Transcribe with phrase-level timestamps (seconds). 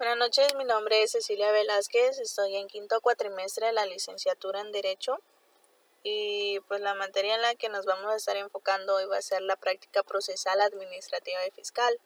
[0.00, 4.72] Buenas noches, mi nombre es Cecilia Velázquez, estoy en quinto cuatrimestre de la licenciatura en
[4.72, 5.20] Derecho
[6.02, 9.22] y pues la materia en la que nos vamos a estar enfocando hoy va a
[9.22, 12.00] ser la práctica procesal administrativa y fiscal.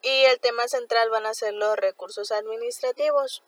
[0.00, 3.42] Y el tema central van a ser los recursos administrativos.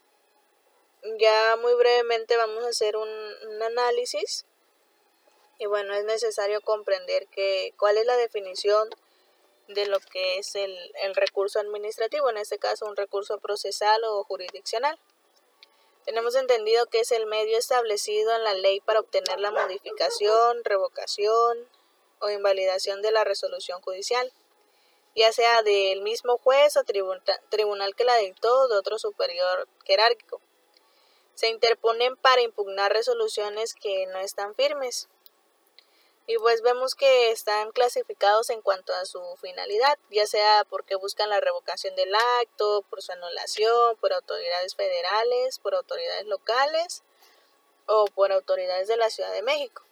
[1.20, 4.46] Ya muy brevemente vamos a hacer un, un análisis
[5.60, 8.88] y bueno, es necesario comprender que cuál es la definición
[9.68, 14.24] de lo que es el, el, recurso administrativo, en este caso un recurso procesal o
[14.24, 14.98] jurisdiccional.
[16.04, 21.68] Tenemos entendido que es el medio establecido en la ley para obtener la modificación, revocación
[22.20, 24.32] o invalidación de la resolución judicial,
[25.14, 30.40] ya sea del mismo juez o tribunal que la dictó o de otro superior jerárquico.
[31.34, 35.08] Se interponen para impugnar resoluciones que no están firmes
[36.28, 41.30] y pues vemos que están clasificados en cuanto a su finalidad, ya sea porque buscan
[41.30, 47.02] la revocación del acto, por su anulación, por autoridades federales, por autoridades locales
[47.86, 49.82] o por autoridades de la Ciudad de México.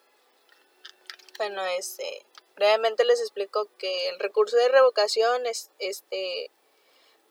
[1.39, 6.51] Bueno, este, brevemente les explico que el recurso de revocación es, este,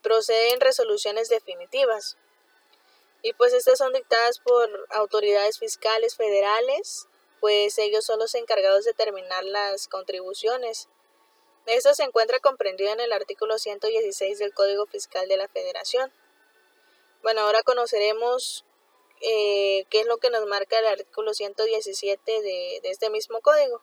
[0.02, 2.18] procede en resoluciones definitivas.
[3.22, 7.08] Y pues estas son dictadas por autoridades fiscales federales,
[7.46, 10.90] pues ellos son los encargados de determinar las contribuciones.
[11.68, 16.12] Esto se encuentra comprendido en el artículo 116 del Código Fiscal de la Federación.
[17.22, 18.66] Bueno, ahora conoceremos
[19.22, 23.80] eh, qué es lo que nos marca el artículo 117 de, de este mismo código.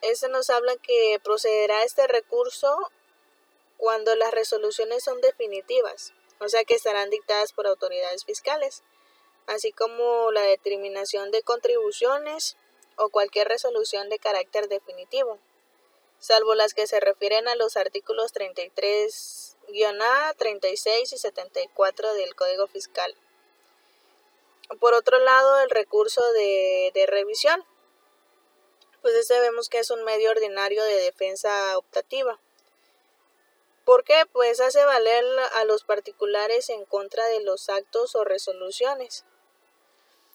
[0.00, 2.74] Este nos habla que procederá este recurso
[3.76, 8.82] cuando las resoluciones son definitivas, o sea que estarán dictadas por autoridades fiscales
[9.46, 12.56] así como la determinación de contribuciones
[12.96, 15.38] o cualquier resolución de carácter definitivo,
[16.18, 23.14] salvo las que se refieren a los artículos 33-A, 36 y 74 del Código Fiscal.
[24.80, 27.64] Por otro lado, el recurso de, de revisión,
[29.02, 32.38] pues este vemos que es un medio ordinario de defensa optativa.
[33.84, 34.22] ¿Por qué?
[34.32, 35.22] Pues hace valer
[35.56, 39.26] a los particulares en contra de los actos o resoluciones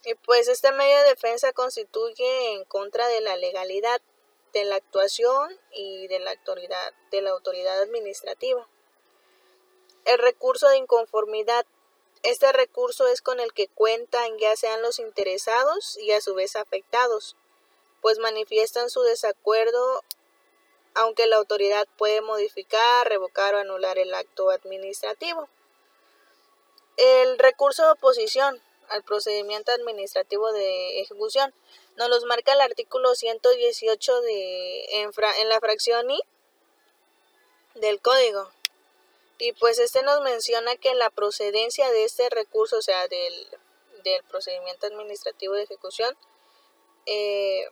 [0.09, 4.01] y pues este medio de defensa constituye en contra de la legalidad
[4.53, 8.67] de la actuación y de la autoridad, de la autoridad administrativa.
[10.05, 11.63] El recurso de inconformidad.
[12.23, 16.55] Este recurso es con el que cuentan ya sean los interesados y a su vez
[16.55, 17.35] afectados,
[18.01, 20.03] pues manifiestan su desacuerdo
[20.95, 25.47] aunque la autoridad puede modificar, revocar o anular el acto administrativo.
[26.97, 28.59] El recurso de oposición
[28.89, 31.53] al procedimiento administrativo de ejecución.
[31.95, 36.19] Nos los marca el artículo 118 de, en, la fracción I
[37.75, 38.49] del código.
[39.37, 43.47] Y pues este nos menciona que la procedencia de este recurso, o sea, del,
[44.03, 46.17] del procedimiento administrativo de ejecución,
[47.05, 47.69] eh,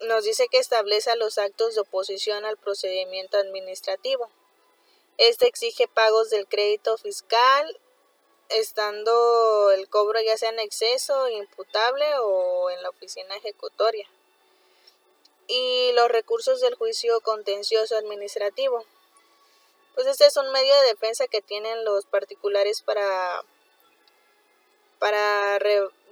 [0.00, 4.30] nos dice que establece los actos de oposición al procedimiento administrativo.
[5.18, 7.78] Este exige pagos del crédito fiscal
[8.48, 14.08] estando el cobro ya sea en exceso, imputable o en la oficina ejecutoria.
[15.46, 18.84] Y los recursos del juicio contencioso administrativo.
[19.94, 23.42] Pues este es un medio de defensa que tienen los particulares para,
[24.98, 25.58] para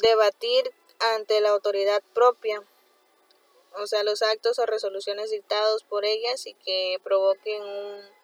[0.01, 0.73] debatir
[1.15, 2.63] ante la autoridad propia,
[3.75, 8.17] o sea, los actos o resoluciones dictados por ellas y que provoquen un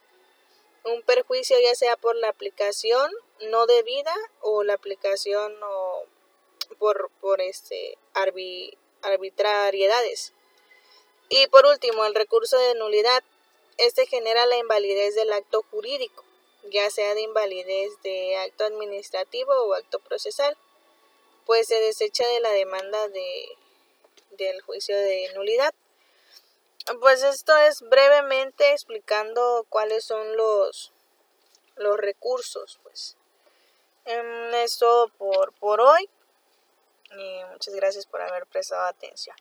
[0.84, 3.10] un perjuicio ya sea por la aplicación
[3.50, 6.04] no debida o la aplicación o
[6.78, 7.98] por, por este
[9.02, 10.32] arbitrariedades.
[11.28, 13.22] Y por último, el recurso de nulidad.
[13.78, 16.24] Este genera la invalidez del acto jurídico,
[16.70, 20.58] ya sea de invalidez de acto administrativo o acto procesal,
[21.46, 23.56] pues se desecha de la demanda de,
[24.32, 25.72] del juicio de nulidad.
[27.00, 30.92] Pues esto es brevemente explicando cuáles son los,
[31.76, 33.16] los recursos, pues.
[34.04, 36.08] Em, esto por, por hoy
[37.10, 39.36] y muchas gracias por haber prestado atención.